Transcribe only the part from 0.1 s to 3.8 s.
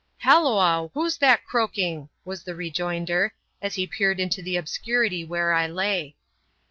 '* Halloo, who's that croaking?" was the rejoinder, as